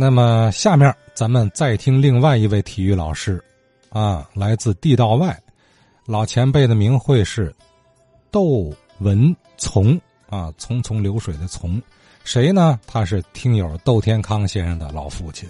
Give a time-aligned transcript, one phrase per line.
[0.00, 3.38] 那么下面咱们再听另外一位体育老师，
[3.90, 5.38] 啊，来自地道外，
[6.06, 7.54] 老前辈的名讳是
[8.30, 10.00] 窦文从
[10.30, 11.78] 啊，匆匆流水的从，
[12.24, 12.80] 谁呢？
[12.86, 15.46] 他是听友窦天康先生的老父亲。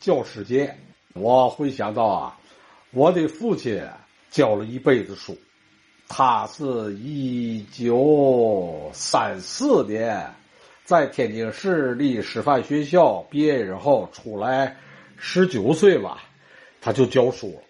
[0.00, 0.76] 教师节，
[1.14, 2.36] 我回想到啊，
[2.90, 3.80] 我的父亲
[4.28, 5.38] 教了一辈子书，
[6.08, 10.28] 他是一九三四年。
[10.88, 14.74] 在天津市立师范学校毕业以后出来，
[15.18, 16.22] 十九岁吧，
[16.80, 17.60] 他就教书了。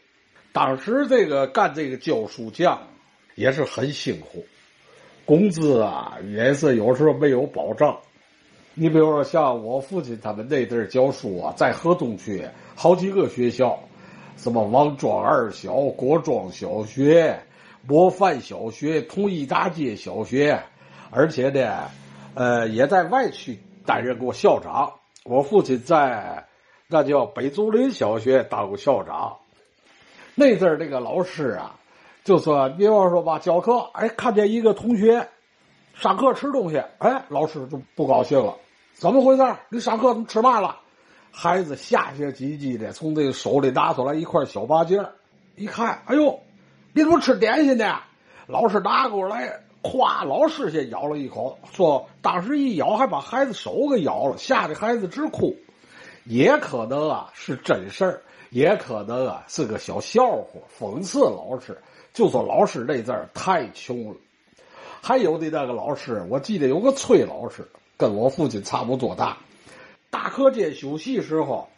[0.53, 2.81] 当时这个干这个教书匠
[3.35, 4.47] 也是很辛苦，
[5.27, 7.99] 工资啊也是有时候没有保障。
[8.75, 13.77] 你比如说像我父亲他们那阵儿教书啊，在河东区好几个学校，
[14.37, 17.37] 什么王庄二小、国庄小学、
[17.85, 20.63] 模范小学、同一大街小学，
[21.11, 21.91] 而且呢。
[22.35, 24.93] 呃，也在外区担任过校长。
[25.25, 26.47] 我父亲在
[26.87, 29.37] 那叫北竹林小学当过校长。
[30.35, 31.75] 那阵儿那个老师啊，
[32.25, 35.29] 就说，比方说吧，教课，哎，看见一个同学
[35.95, 38.57] 上课吃东西，哎，老师就不高兴了，
[38.95, 39.57] 怎么回事？
[39.69, 40.77] 你上课怎么吃嘛了？
[41.31, 45.05] 孩子下下唧唧的从这个手里拿出来一块小八件
[45.57, 46.41] 一看，哎呦，
[46.93, 47.99] 你怎么吃点心呢？
[48.47, 49.61] 老师拿过来。
[49.83, 55.55] 夸老师先咬了一口，说当时一咬还把孩子手给咬了，吓得孩子直哭。
[56.25, 61.79] 也可能啊是真事儿，也可能啊是个小笑话，讽刺老师。
[62.13, 64.17] 就说老师那阵儿太穷了。
[65.01, 69.39] 还有的那个老师，我记得有个崔老师，跟我父亲差不多大。
[70.11, 71.69] 大课间休息时候，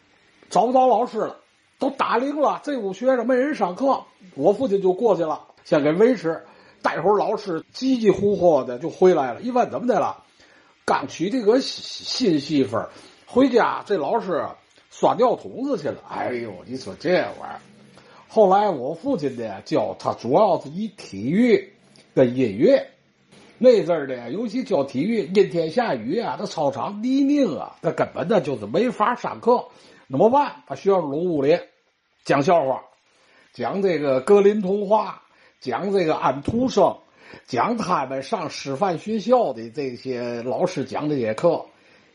[0.49, 1.37] 找不着老师了，
[1.77, 4.03] 都打铃了，这屋学生没人上课，
[4.35, 6.43] 我父亲就过去了，先给维持。
[6.81, 10.23] 待会儿老师急急呼呼的就回来了，一问怎么的了？
[10.83, 12.89] 刚娶这个新媳妇儿
[13.25, 14.45] 回家，这老师
[14.89, 16.03] 刷尿桶子去了。
[16.09, 17.61] 哎呦，你说这玩意儿！
[18.27, 21.71] 后来我父亲呢教他，主要是以体育
[22.15, 22.89] 跟音乐。
[23.57, 29.65] 那阵儿呢，尤其教体育，阴天下雨啊，那操场泥泞啊，那根本呢就是没法上课。
[30.09, 30.63] 怎么办？
[30.65, 31.59] 把学生拢屋里
[32.25, 32.81] 讲笑话，
[33.53, 35.20] 讲这个格林童话。
[35.61, 36.97] 讲这个安徒生，
[37.45, 41.63] 讲他们上师范学校的这些老师讲这些课，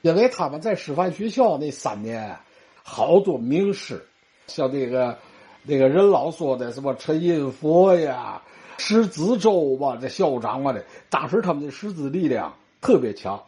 [0.02, 2.36] 因为他们在师范学校那三年，
[2.82, 4.04] 好多名师，
[4.48, 5.16] 像那个
[5.62, 8.42] 那个人老说的什么陈寅佛呀、
[8.78, 13.40] 石子洲吧，这校长啊的，当时他们的师资力量特别强。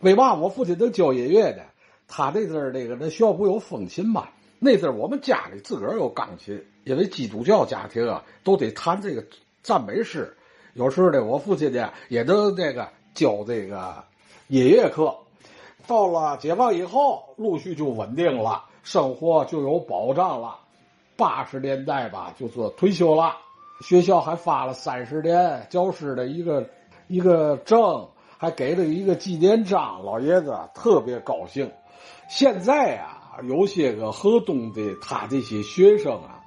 [0.00, 1.62] 为嘛我父亲能教音乐呢？
[2.08, 4.26] 他那阵儿那个那学校不有风琴嘛？
[4.64, 9.22] 那阵儿我们家里自个儿有钢琴，因为基督教家庭啊，都得弹这个。
[9.62, 10.36] 赞美诗，
[10.74, 14.04] 有时候呢，我父亲呢也都这个教这个
[14.48, 15.16] 音乐课。
[15.86, 20.58] 到了解放以后，陆续就稳定了，生活就有保障了。
[21.16, 23.34] 八十年代吧，就说退休了，
[23.80, 26.68] 学校还发了三十年教师的一个
[27.08, 31.72] 一个证，还给了一个纪念章，老爷子特别高兴。
[32.28, 36.40] 现在啊，有些个河东的他这些学生啊，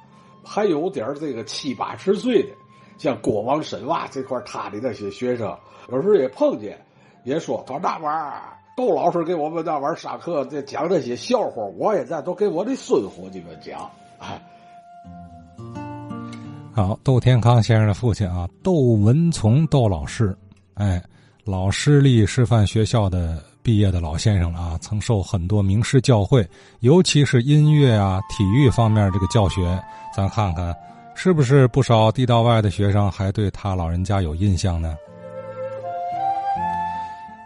[0.43, 2.49] 还有点这个七八十岁的。
[2.97, 5.55] 像国王神娃这块，他的那些学生
[5.91, 6.83] 有时候也碰见，
[7.23, 13.87] 也说他说那玩意儿，窦老师给我们那玩意儿上课，这讲这些笑话，我也在都给我的孙伙计们讲。
[14.17, 14.41] 哎，
[16.73, 20.35] 好，窦天康先生的父亲啊，窦文从窦老师，
[20.73, 20.99] 哎，
[21.43, 26.47] 老师立师范学校的毕业的老先生了啊，曾受很多名师教诲，
[26.79, 29.77] 尤其是音乐啊、体育方面这个教学，
[30.15, 30.73] 咱看看。
[31.15, 34.95] 是不是不少地道外的学生还对他老人家有印象呢？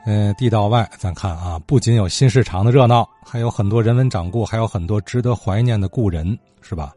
[0.05, 6.93] 嗯，地道外，咱看啊，不仅有新市场的热闹，还有很多人文掌故，还有很多值得怀念的故人，是吧？